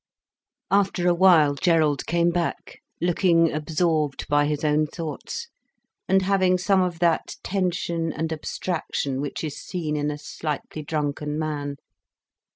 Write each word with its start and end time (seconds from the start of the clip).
After 0.71 1.07
a 1.07 1.13
while 1.13 1.53
Gerald 1.53 2.07
came 2.07 2.31
back, 2.31 2.79
looking 2.99 3.51
absorbed 3.53 4.27
by 4.27 4.47
his 4.47 4.63
own 4.63 4.87
thoughts, 4.87 5.47
and 6.07 6.23
having 6.23 6.57
some 6.57 6.81
of 6.81 6.97
that 6.97 7.35
tension 7.43 8.11
and 8.11 8.33
abstraction 8.33 9.21
which 9.21 9.43
is 9.43 9.61
seen 9.61 9.95
in 9.95 10.09
a 10.09 10.17
slightly 10.17 10.81
drunken 10.81 11.37
man. 11.37 11.75